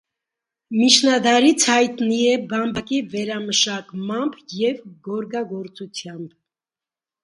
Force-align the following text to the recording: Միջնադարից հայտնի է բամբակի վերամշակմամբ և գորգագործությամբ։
Միջնադարից 0.77 1.65
հայտնի 1.73 2.17
է 2.31 2.33
բամբակի 2.55 3.03
վերամշակմամբ 3.13 4.43
և 4.67 4.85
գորգագործությամբ։ 5.13 6.39